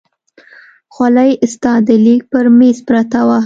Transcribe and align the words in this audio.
خولۍ 0.93 1.31
ستا 1.53 1.73
د 1.87 1.89
لیک 2.05 2.21
پر 2.31 2.45
مېز 2.57 2.77
پرته 2.87 3.19
وه. 3.27 3.37